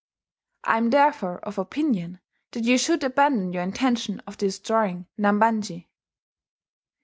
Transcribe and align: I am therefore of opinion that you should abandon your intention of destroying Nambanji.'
I 0.63 0.79
am 0.79 0.89
therefore 0.89 1.37
of 1.41 1.59
opinion 1.59 2.21
that 2.53 2.63
you 2.63 2.79
should 2.79 3.03
abandon 3.03 3.53
your 3.53 3.61
intention 3.61 4.19
of 4.21 4.35
destroying 4.35 5.05
Nambanji.' 5.19 5.89